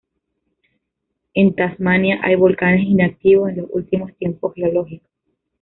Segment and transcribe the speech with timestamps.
[1.35, 5.07] En Tasmania hay volcanes inactivos en los últimos tiempos geológicos.